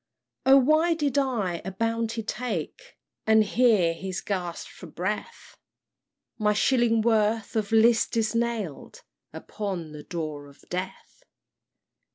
[0.47, 2.97] "O why did I the bounty take?
[3.27, 5.55] (And here he gasp'd for breath)
[6.39, 11.21] My shillingsworth of 'list is nail'd Upon the door of death!